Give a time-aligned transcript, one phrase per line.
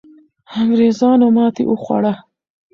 [0.59, 2.13] انګریزانو ماتې وخوړه.